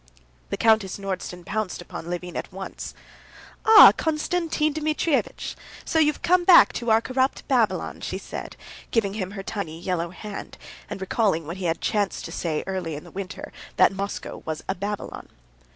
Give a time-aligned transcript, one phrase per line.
[0.49, 2.95] The Countess Nordston pounced upon Levin at once.
[3.67, 5.55] "Ah, Konstantin Dmitrievitch!
[5.85, 8.55] So you've come back to our corrupt Babylon," she said,
[8.89, 10.57] giving him her tiny, yellow hand,
[10.89, 14.63] and recalling what he had chanced to say early in the winter, that Moscow was
[14.67, 15.29] a Babylon.